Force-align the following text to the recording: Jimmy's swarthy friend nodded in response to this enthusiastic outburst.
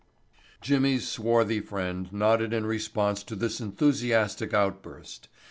Jimmy's 0.61 1.07
swarthy 1.07 1.59
friend 1.59 2.11
nodded 2.11 2.53
in 2.53 2.65
response 2.65 3.21
to 3.21 3.35
this 3.35 3.61
enthusiastic 3.61 4.51
outburst. 4.51 5.27